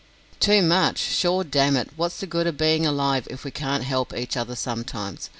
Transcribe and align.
"Too 0.39 0.63
much! 0.63 0.97
Sure, 0.97 1.43
damn 1.43 1.77
it, 1.77 1.89
wot's 1.95 2.21
the 2.21 2.25
good 2.25 2.47
er 2.47 2.51
bein' 2.51 2.87
alive 2.87 3.27
if 3.29 3.43
we 3.43 3.51
can't 3.51 3.83
help 3.83 4.17
each 4.17 4.35
other 4.35 4.55
sometimes. 4.55 5.29